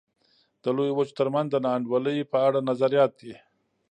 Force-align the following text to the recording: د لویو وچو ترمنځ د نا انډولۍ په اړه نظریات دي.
د 0.63 0.65
لویو 0.75 0.97
وچو 0.97 1.17
ترمنځ 1.19 1.47
د 1.51 1.55
نا 1.65 1.69
انډولۍ 1.77 2.17
په 2.31 2.37
اړه 2.47 2.59
نظریات 2.69 3.11
دي. 3.21 3.33